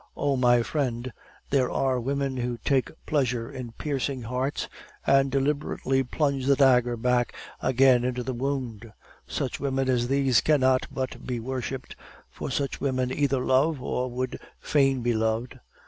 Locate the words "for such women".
12.31-13.11